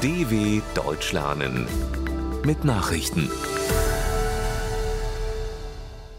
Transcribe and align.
DW 0.00 0.62
Deutsch 0.76 1.12
lernen 1.12 1.66
mit 2.44 2.64
Nachrichten. 2.64 3.28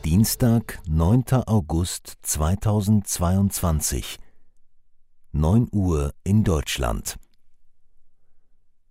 Dienstag, 0.04 0.81
9. 0.86 1.23
August 1.45 2.18
2022, 2.23 4.18
9 5.31 5.70
Uhr 5.71 6.11
in 6.25 6.43
Deutschland. 6.43 7.15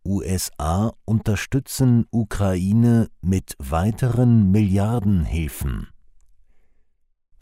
USA 0.07 0.95
unterstützen 1.05 2.07
Ukraine 2.11 3.11
mit 3.21 3.57
weiteren 3.59 4.51
Milliardenhilfen. 4.51 5.89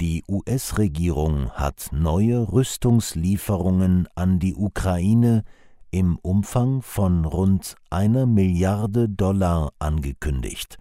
Die 0.01 0.25
US-Regierung 0.29 1.53
hat 1.53 1.91
neue 1.93 2.53
Rüstungslieferungen 2.53 4.09
an 4.17 4.41
die 4.41 4.57
Ukraine 4.57 5.45
im 5.97 6.19
Umfang 6.19 6.83
von 6.83 7.25
rund 7.25 7.75
einer 7.89 8.27
Milliarde 8.27 9.09
Dollar 9.09 9.73
angekündigt. 9.79 10.77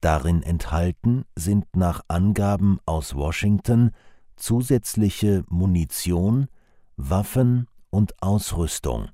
Darin 0.00 0.42
enthalten 0.42 1.24
sind 1.36 1.66
nach 1.76 2.00
Angaben 2.08 2.80
aus 2.84 3.14
Washington 3.14 3.92
zusätzliche 4.34 5.44
Munition, 5.48 6.48
Waffen 6.96 7.68
und 7.90 8.20
Ausrüstung. 8.20 9.06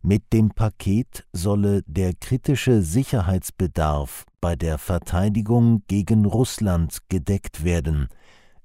Mit 0.00 0.32
dem 0.32 0.48
Paket 0.52 1.26
solle 1.34 1.82
der 1.82 2.14
kritische 2.14 2.80
Sicherheitsbedarf 2.80 4.24
bei 4.40 4.56
der 4.56 4.78
Verteidigung 4.78 5.82
gegen 5.86 6.24
Russland 6.24 6.96
gedeckt 7.10 7.62
werden, 7.62 8.08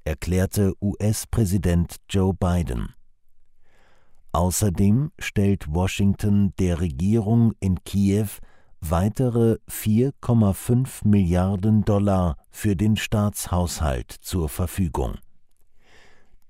erklärte 0.06 0.74
US-Präsident 0.80 1.98
Joe 2.10 2.34
Biden. 2.34 2.96
Außerdem 4.36 5.14
stellt 5.18 5.74
Washington 5.74 6.54
der 6.60 6.82
Regierung 6.82 7.54
in 7.62 7.82
Kiew 7.86 8.28
weitere 8.82 9.60
4,5 9.72 11.08
Milliarden 11.08 11.86
Dollar 11.86 12.36
für 12.52 12.76
den 12.76 12.98
Staatshaushalt 12.98 14.12
zur 14.12 14.50
Verfügung. 14.50 15.14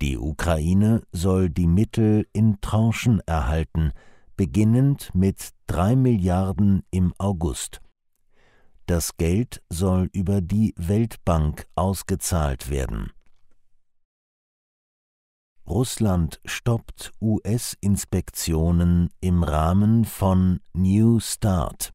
Die 0.01 0.17
Ukraine 0.17 1.03
soll 1.11 1.51
die 1.51 1.67
Mittel 1.67 2.25
in 2.33 2.59
Tranchen 2.59 3.21
erhalten, 3.27 3.91
beginnend 4.35 5.11
mit 5.13 5.51
3 5.67 5.95
Milliarden 5.95 6.81
im 6.89 7.13
August. 7.19 7.81
Das 8.87 9.15
Geld 9.17 9.61
soll 9.69 10.09
über 10.11 10.41
die 10.41 10.73
Weltbank 10.75 11.67
ausgezahlt 11.75 12.71
werden. 12.71 13.11
Russland 15.67 16.39
stoppt 16.45 17.11
US-Inspektionen 17.19 19.09
im 19.19 19.41
Rahmen 19.41 20.05
von 20.05 20.59
New 20.73 21.19
Start. 21.19 21.91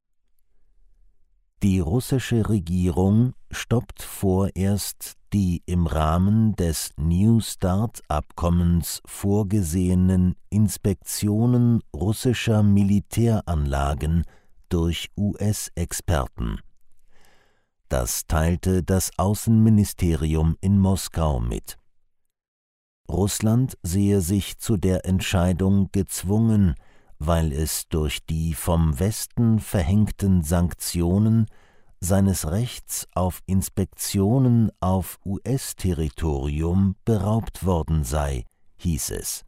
Die 1.63 1.79
russische 1.79 2.49
Regierung 2.49 3.33
stoppt 3.49 4.01
vorerst 4.01 5.13
die 5.31 5.63
im 5.65 5.87
Rahmen 5.87 6.53
des 6.57 6.91
New 6.97 7.39
Start-Abkommens 7.39 9.01
vorgesehenen 9.05 10.35
Inspektionen 10.49 11.81
russischer 11.95 12.63
Militäranlagen 12.63 14.25
durch 14.67 15.09
US-Experten. 15.15 16.59
Das 17.87 18.27
teilte 18.27 18.83
das 18.83 19.11
Außenministerium 19.17 20.57
in 20.59 20.77
Moskau 20.77 21.39
mit. 21.39 21.77
Russland 23.11 23.77
sehe 23.83 24.21
sich 24.21 24.57
zu 24.57 24.77
der 24.77 25.05
Entscheidung 25.05 25.89
gezwungen, 25.91 26.75
weil 27.19 27.51
es 27.51 27.87
durch 27.89 28.25
die 28.25 28.53
vom 28.53 28.99
Westen 28.99 29.59
verhängten 29.59 30.43
Sanktionen 30.43 31.45
seines 31.99 32.49
Rechts 32.49 33.07
auf 33.13 33.41
Inspektionen 33.45 34.71
auf 34.79 35.19
US-Territorium 35.25 36.95
beraubt 37.05 37.65
worden 37.65 38.03
sei, 38.03 38.43
hieß 38.77 39.11
es. 39.11 39.45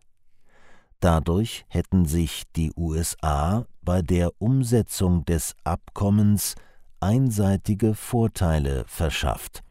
Dadurch 1.00 1.66
hätten 1.68 2.06
sich 2.06 2.44
die 2.56 2.72
USA 2.78 3.66
bei 3.82 4.02
der 4.02 4.32
Umsetzung 4.40 5.26
des 5.26 5.56
Abkommens 5.64 6.56
einseitige 7.00 7.96
Vorteile 7.96 8.86
verschafft. 8.88 9.64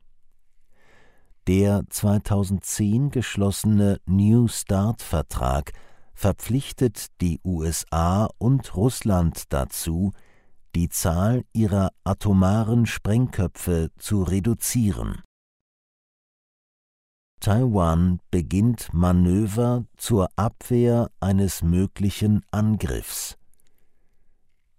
Der 1.48 1.82
2010 1.88 3.10
geschlossene 3.10 3.98
New 4.06 4.46
Start-Vertrag 4.46 5.72
verpflichtet 6.14 7.06
die 7.20 7.40
USA 7.44 8.28
und 8.38 8.76
Russland 8.76 9.52
dazu, 9.52 10.12
die 10.76 10.88
Zahl 10.88 11.44
ihrer 11.52 11.90
atomaren 12.04 12.86
Sprengköpfe 12.86 13.90
zu 13.98 14.22
reduzieren. 14.22 15.22
Taiwan 17.40 18.20
beginnt 18.30 18.94
Manöver 18.94 19.84
zur 19.96 20.28
Abwehr 20.36 21.10
eines 21.18 21.64
möglichen 21.64 22.42
Angriffs. 22.52 23.36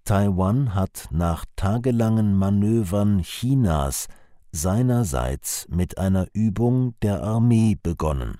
Taiwan 0.05 0.73
hat 0.73 1.09
nach 1.11 1.43
tagelangen 1.57 2.37
Manövern 2.37 3.19
Chinas 3.19 4.07
seinerseits 4.53 5.67
mit 5.67 5.97
einer 5.97 6.27
Übung 6.31 6.95
der 7.01 7.23
Armee 7.23 7.75
begonnen. 7.81 8.37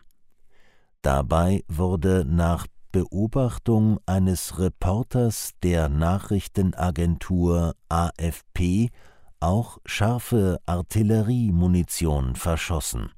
Dabei 1.01 1.65
wurde 1.67 2.23
nach 2.25 2.67
Beobachtung 2.93 3.99
eines 4.05 4.59
Reporters 4.59 5.51
der 5.63 5.89
Nachrichtenagentur 5.89 7.73
AFP 7.89 8.91
auch 9.39 9.79
scharfe 9.85 10.59
Artilleriemunition 10.67 12.35
verschossen. 12.35 13.11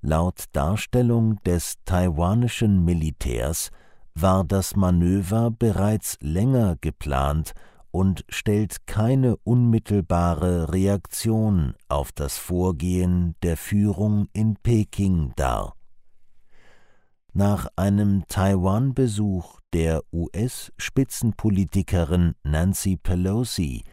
Laut 0.00 0.46
Darstellung 0.52 1.40
des 1.44 1.76
taiwanischen 1.84 2.84
Militärs 2.84 3.70
war 4.14 4.42
das 4.42 4.74
Manöver 4.74 5.52
bereits 5.52 6.18
länger 6.20 6.76
geplant 6.80 7.54
und 7.92 8.24
stellt 8.28 8.86
keine 8.86 9.36
unmittelbare 9.44 10.72
Reaktion 10.72 11.74
auf 11.88 12.10
das 12.10 12.38
Vorgehen 12.38 13.36
der 13.42 13.56
Führung 13.56 14.26
in 14.32 14.56
Peking 14.56 15.32
dar. 15.36 15.76
Nach 17.34 17.68
einem 17.76 18.26
Taiwan-Besuch 18.28 19.60
der 19.72 20.02
US-Spitzenpolitikerin 20.12 22.34
Nancy 22.42 22.96
Pelosi 22.96 23.84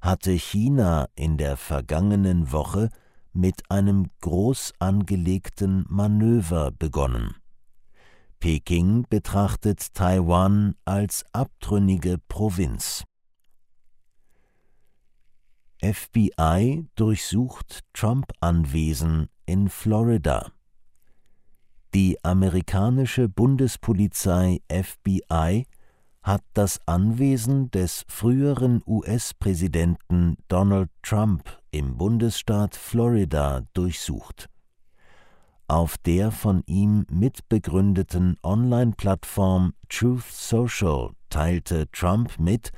hatte 0.00 0.32
China 0.32 1.06
in 1.14 1.36
der 1.36 1.56
vergangenen 1.56 2.50
Woche 2.52 2.88
mit 3.32 3.70
einem 3.70 4.10
groß 4.20 4.72
angelegten 4.78 5.84
Manöver 5.88 6.70
begonnen. 6.72 7.36
Peking 8.40 9.06
betrachtet 9.08 9.94
Taiwan 9.94 10.74
als 10.84 11.24
abtrünnige 11.32 12.18
Provinz. 12.28 13.04
FBI 15.82 16.86
durchsucht 16.96 17.80
Trump-Anwesen 17.92 19.28
in 19.46 19.68
Florida. 19.68 20.52
Die 21.94 22.22
amerikanische 22.22 23.28
Bundespolizei 23.28 24.60
FBI 24.70 25.66
hat 26.22 26.42
das 26.52 26.80
Anwesen 26.86 27.70
des 27.70 28.04
früheren 28.08 28.82
US-Präsidenten 28.86 30.36
Donald 30.48 30.90
Trump 31.02 31.44
im 31.70 31.96
Bundesstaat 31.96 32.76
Florida 32.76 33.62
durchsucht. 33.72 34.48
Auf 35.68 35.96
der 35.98 36.30
von 36.30 36.62
ihm 36.66 37.06
mitbegründeten 37.10 38.36
Online-Plattform 38.42 39.74
Truth 39.88 40.24
Social 40.30 41.10
teilte 41.30 41.90
Trump 41.92 42.38
mit, 42.38 42.72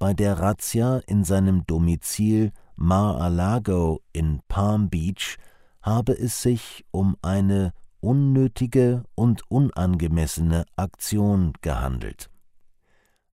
bei 0.00 0.14
der 0.14 0.38
Razzia 0.40 1.02
in 1.06 1.24
seinem 1.24 1.66
Domizil 1.66 2.52
Mar-a-Lago 2.74 4.00
in 4.14 4.40
Palm 4.48 4.88
Beach 4.88 5.36
habe 5.82 6.18
es 6.18 6.40
sich 6.40 6.86
um 6.90 7.16
eine 7.20 7.74
unnötige 8.00 9.04
und 9.14 9.42
unangemessene 9.50 10.64
Aktion 10.74 11.52
gehandelt. 11.60 12.30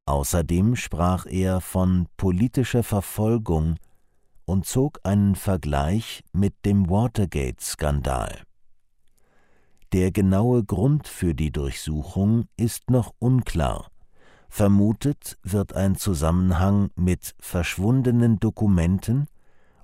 Außerdem 0.06 0.75
sprach 0.75 1.25
er 1.25 1.62
von 1.62 2.08
politischer 2.18 2.84
Verfolgung 2.84 3.78
und 4.44 4.66
zog 4.66 5.00
einen 5.04 5.36
Vergleich 5.36 6.25
mit 6.34 6.66
dem 6.66 6.90
Watergate-Skandal. 6.90 8.42
Der 9.94 10.12
genaue 10.12 10.66
Grund 10.66 11.08
für 11.08 11.34
die 11.34 11.52
Durchsuchung 11.52 12.50
ist 12.58 12.90
noch 12.90 13.13
unklar, 13.20 13.90
Vermutet 14.50 15.38
wird 15.44 15.74
ein 15.74 15.96
Zusammenhang 15.96 16.90
mit 16.96 17.36
verschwundenen 17.40 18.40
Dokumenten 18.40 19.28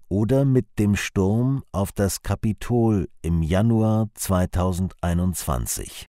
oder 0.09 0.45
mit 0.45 0.79
dem 0.79 0.95
Sturm 0.95 1.63
auf 1.71 1.91
das 1.91 2.21
Kapitol 2.21 3.09
im 3.21 3.41
Januar 3.41 4.09
2021. 4.13 6.07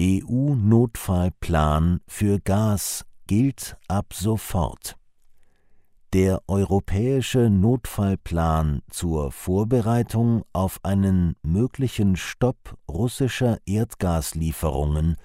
EU-Notfallplan 0.00 2.00
für 2.08 2.40
Gas 2.40 3.04
gilt 3.26 3.76
ab 3.86 4.14
sofort. 4.14 4.96
Der 6.12 6.42
europäische 6.48 7.50
Notfallplan 7.50 8.82
zur 8.90 9.30
Vorbereitung 9.30 10.42
auf 10.52 10.80
einen 10.82 11.36
möglichen 11.42 12.16
Stopp 12.16 12.76
russischer 12.88 13.58
Erdgaslieferungen 13.66 15.16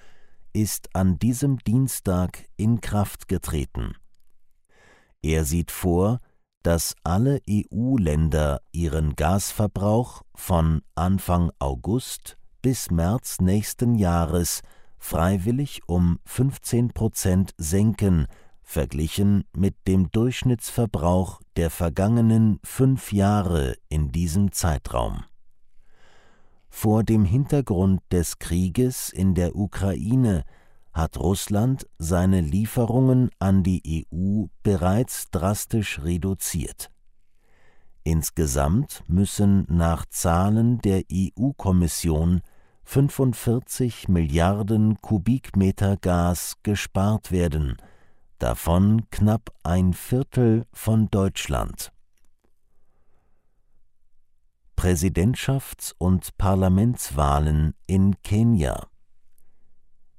ist 0.56 0.88
an 0.94 1.18
diesem 1.18 1.58
Dienstag 1.58 2.46
in 2.56 2.80
Kraft 2.80 3.28
getreten. 3.28 3.94
Er 5.20 5.44
sieht 5.44 5.70
vor, 5.70 6.20
dass 6.62 6.94
alle 7.04 7.42
EU-Länder 7.48 8.62
ihren 8.72 9.16
Gasverbrauch 9.16 10.22
von 10.34 10.80
Anfang 10.94 11.50
August 11.58 12.38
bis 12.62 12.90
März 12.90 13.38
nächsten 13.38 13.96
Jahres 13.96 14.62
freiwillig 14.98 15.82
um 15.88 16.18
15 16.24 16.88
Prozent 16.94 17.52
senken, 17.58 18.26
verglichen 18.62 19.44
mit 19.54 19.76
dem 19.86 20.10
Durchschnittsverbrauch 20.10 21.42
der 21.56 21.68
vergangenen 21.68 22.60
fünf 22.64 23.12
Jahre 23.12 23.76
in 23.90 24.10
diesem 24.10 24.52
Zeitraum. 24.52 25.22
Vor 26.78 27.04
dem 27.04 27.24
Hintergrund 27.24 28.02
des 28.12 28.38
Krieges 28.38 29.08
in 29.08 29.34
der 29.34 29.56
Ukraine 29.56 30.44
hat 30.92 31.16
Russland 31.16 31.86
seine 31.96 32.42
Lieferungen 32.42 33.30
an 33.38 33.62
die 33.62 34.04
EU 34.12 34.44
bereits 34.62 35.30
drastisch 35.30 36.00
reduziert. 36.02 36.90
Insgesamt 38.04 39.02
müssen 39.06 39.64
nach 39.70 40.04
Zahlen 40.10 40.78
der 40.82 41.04
EU-Kommission 41.10 42.42
45 42.84 44.08
Milliarden 44.08 45.00
Kubikmeter 45.00 45.96
Gas 45.96 46.56
gespart 46.62 47.32
werden, 47.32 47.78
davon 48.38 49.08
knapp 49.10 49.50
ein 49.62 49.94
Viertel 49.94 50.66
von 50.74 51.08
Deutschland. 51.10 51.90
Präsidentschafts- 54.76 55.94
und 55.96 56.36
Parlamentswahlen 56.36 57.74
in 57.86 58.14
Kenia 58.22 58.86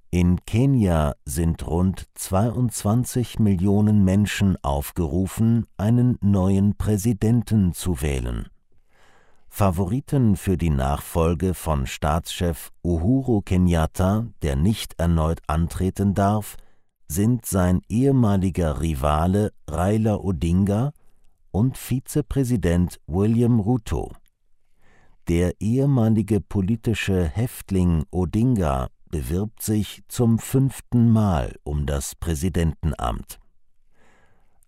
In 0.09 0.43
Kenia 0.45 1.13
sind 1.25 1.65
rund 1.67 2.05
22 2.15 3.37
Millionen 3.37 4.03
Menschen 4.03 4.57
aufgerufen, 4.63 5.67
einen 5.77 6.17
neuen 6.21 6.75
Präsidenten 6.75 7.73
zu 7.73 8.01
wählen. 8.01 8.49
Favoriten 9.47 10.35
für 10.35 10.57
die 10.57 10.71
Nachfolge 10.71 11.53
von 11.53 11.85
Staatschef 11.85 12.71
Uhuru 12.83 13.41
Kenyatta, 13.41 14.25
der 14.41 14.55
nicht 14.55 14.99
erneut 14.99 15.39
antreten 15.45 16.15
darf, 16.15 16.57
sind 17.07 17.45
sein 17.45 17.81
ehemaliger 17.89 18.81
Rivale 18.81 19.53
Raila 19.69 20.15
Odinga 20.15 20.93
und 21.51 21.77
Vizepräsident 21.77 22.99
William 23.05 23.59
Ruto. 23.59 24.11
Der 25.27 25.59
ehemalige 25.59 26.39
politische 26.39 27.25
Häftling 27.25 28.05
Odinga 28.11 28.87
bewirbt 29.11 29.61
sich 29.61 30.01
zum 30.07 30.39
fünften 30.39 31.09
Mal 31.09 31.57
um 31.63 31.85
das 31.85 32.15
Präsidentenamt. 32.15 33.37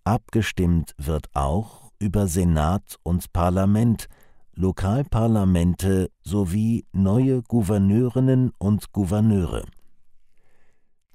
Abgestimmt 0.04 0.94
wird 0.98 1.28
auch 1.32 1.90
über 1.98 2.26
Senat 2.26 2.96
und 3.02 3.32
Parlament, 3.32 4.06
Lokalparlamente 4.52 6.10
sowie 6.22 6.84
neue 6.92 7.42
Gouverneurinnen 7.42 8.52
und 8.58 8.92
Gouverneure. 8.92 9.64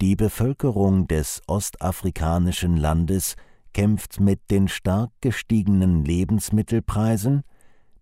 Die 0.01 0.15
Bevölkerung 0.15 1.07
des 1.07 1.44
ostafrikanischen 1.45 2.77
Landes 2.77 3.36
kämpft 3.74 4.19
mit 4.19 4.50
den 4.50 4.68
stark 4.68 5.12
gestiegenen 5.21 6.03
Lebensmittelpreisen, 6.03 7.44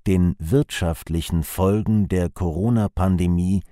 den 0.08 0.36
wirtschaftlichen 0.40 1.44
Folgen 1.44 2.08
der 2.08 2.30
Corona-Pandemie 2.30 3.64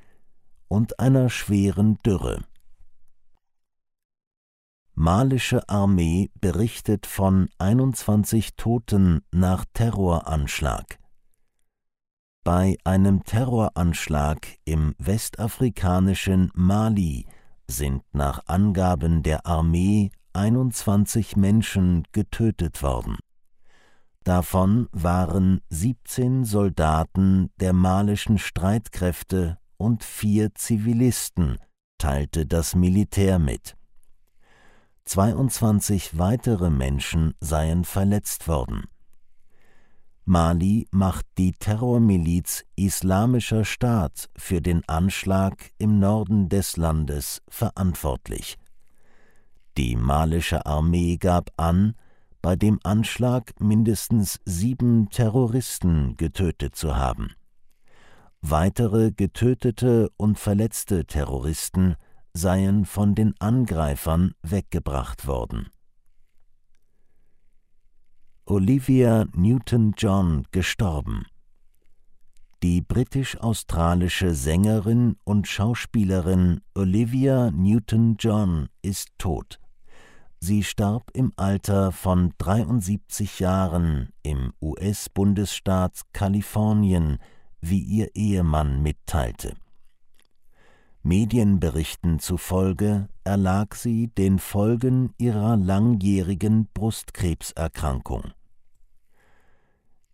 und 0.67 0.99
einer 0.99 1.29
schweren 1.29 1.97
Dürre. 2.05 2.43
Malische 4.93 5.67
Armee 5.67 6.29
berichtet 6.39 7.05
von 7.05 7.49
21 7.57 8.55
Toten 8.55 9.21
nach 9.31 9.65
Terroranschlag. 9.73 10.99
Bei 12.43 12.77
einem 12.83 13.23
Terroranschlag 13.23 14.47
im 14.65 14.95
westafrikanischen 14.97 16.51
Mali 16.53 17.25
sind 17.67 18.03
nach 18.13 18.47
Angaben 18.47 19.23
der 19.23 19.45
Armee 19.45 20.11
21 20.33 21.35
Menschen 21.35 22.07
getötet 22.11 22.81
worden. 22.81 23.17
Davon 24.23 24.87
waren 24.91 25.61
17 25.69 26.45
Soldaten 26.45 27.49
der 27.59 27.73
malischen 27.73 28.37
Streitkräfte 28.37 29.57
und 29.77 30.03
vier 30.03 30.53
Zivilisten, 30.53 31.57
teilte 31.97 32.45
das 32.45 32.75
Militär 32.75 33.39
mit. 33.39 33.75
22 35.05 36.19
weitere 36.19 36.69
Menschen 36.69 37.33
seien 37.39 37.83
verletzt 37.83 38.47
worden. 38.47 38.83
Mali 40.23 40.87
macht 40.91 41.25
die 41.39 41.53
Terrormiliz 41.53 42.63
Islamischer 42.75 43.65
Staat 43.65 44.29
für 44.37 44.61
den 44.61 44.87
Anschlag 44.87 45.71
im 45.79 45.99
Norden 45.99 46.47
des 46.47 46.77
Landes 46.77 47.41
verantwortlich. 47.49 48.57
Die 49.77 49.95
malische 49.95 50.65
Armee 50.65 51.17
gab 51.17 51.49
an, 51.57 51.95
bei 52.41 52.55
dem 52.55 52.79
Anschlag 52.83 53.59
mindestens 53.59 54.39
sieben 54.45 55.09
Terroristen 55.09 56.17
getötet 56.17 56.75
zu 56.75 56.95
haben. 56.95 57.33
Weitere 58.41 59.11
getötete 59.11 60.09
und 60.17 60.39
verletzte 60.39 61.05
Terroristen 61.05 61.95
seien 62.33 62.85
von 62.85 63.13
den 63.13 63.35
Angreifern 63.39 64.33
weggebracht 64.41 65.27
worden. 65.27 65.69
Olivia 68.45 69.25
Newton-John 69.35 70.47
gestorben. 70.51 71.25
Die 72.63 72.81
britisch-australische 72.81 74.33
Sängerin 74.33 75.17
und 75.23 75.47
Schauspielerin 75.47 76.61
Olivia 76.75 77.51
Newton-John 77.51 78.69
ist 78.81 79.09
tot. 79.17 79.59
Sie 80.43 80.63
starb 80.63 81.11
im 81.13 81.33
Alter 81.35 81.91
von 81.91 82.33
73 82.39 83.41
Jahren 83.41 84.09
im 84.23 84.53
US-Bundesstaat 84.59 86.01
Kalifornien, 86.13 87.19
wie 87.61 87.79
ihr 87.79 88.15
Ehemann 88.15 88.81
mitteilte. 88.81 89.53
Medienberichten 91.03 92.17
zufolge 92.17 93.07
erlag 93.23 93.75
sie 93.75 94.07
den 94.07 94.39
Folgen 94.39 95.13
ihrer 95.19 95.57
langjährigen 95.57 96.67
Brustkrebserkrankung. 96.73 98.31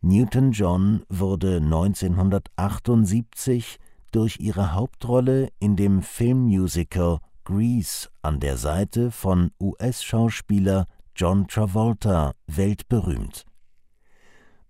Newton-John 0.01 1.03
wurde 1.07 1.55
1978 1.57 3.77
durch 4.11 4.41
ihre 4.41 4.73
Hauptrolle 4.73 5.47
in 5.59 5.77
dem 5.77 6.01
Filmmusical 6.01 7.19
Grease 7.47 8.09
an 8.23 8.41
der 8.41 8.57
Seite 8.57 9.09
von 9.09 9.51
US-Schauspieler 9.61 10.85
John 11.15 11.47
Travolta 11.47 12.33
weltberühmt. 12.45 13.45